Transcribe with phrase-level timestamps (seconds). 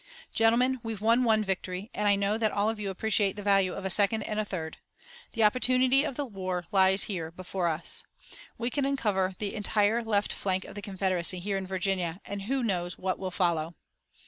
[0.33, 3.71] Gentlemen, we've won one victory, and I know that all of you appreciate the value
[3.75, 4.77] of a second and a third.
[5.33, 8.01] The opportunity of the war lies here before us.
[8.57, 12.63] We can uncover the entire left flank of the Confederacy here in Virginia, and who
[12.63, 13.75] knows what will follow!"